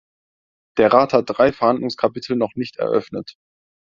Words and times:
Der 0.77 0.91
Rat 0.91 1.13
hat 1.13 1.25
drei 1.27 1.51
Verhandlungskapitel 1.53 2.35
noch 2.35 2.55
nicht 2.55 2.77
eröffnet. 2.77 3.35